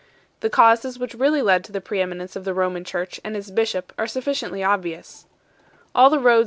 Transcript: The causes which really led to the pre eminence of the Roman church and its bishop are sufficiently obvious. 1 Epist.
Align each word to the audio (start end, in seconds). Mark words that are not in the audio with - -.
The 0.39 0.49
causes 0.49 0.97
which 0.97 1.13
really 1.13 1.43
led 1.43 1.63
to 1.63 1.71
the 1.71 1.79
pre 1.79 2.01
eminence 2.01 2.35
of 2.35 2.43
the 2.43 2.55
Roman 2.55 2.83
church 2.83 3.19
and 3.23 3.37
its 3.37 3.51
bishop 3.51 3.93
are 3.99 4.07
sufficiently 4.07 4.63
obvious. 4.63 5.27
1 5.91 6.11
Epist. 6.25 6.39